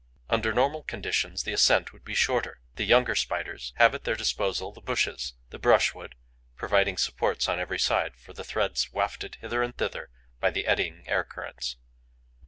Under 0.31 0.51
normal 0.51 0.81
conditions, 0.81 1.43
the 1.43 1.53
ascent 1.53 1.93
would 1.93 2.03
be 2.03 2.15
shorter. 2.15 2.59
The 2.75 2.85
young 2.85 3.05
Spiders 3.13 3.71
have 3.75 3.93
at 3.93 4.03
their 4.03 4.15
disposal 4.15 4.71
the 4.71 4.81
bushes, 4.81 5.35
the 5.51 5.59
brushwood, 5.59 6.15
providing 6.55 6.97
supports 6.97 7.47
on 7.47 7.59
every 7.59 7.77
side 7.77 8.15
for 8.17 8.33
the 8.33 8.43
threads 8.43 8.91
wafted 8.91 9.35
hither 9.41 9.61
and 9.61 9.77
thither 9.77 10.09
by 10.39 10.49
the 10.49 10.65
eddying 10.65 11.07
air 11.07 11.23
currents. 11.23 11.75